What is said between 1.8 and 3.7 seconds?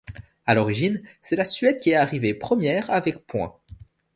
est arrivée première avec points.